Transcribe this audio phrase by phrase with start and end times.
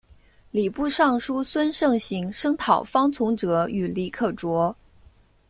[0.49, 4.75] 礼部尚书孙慎行声讨方从哲与李可灼。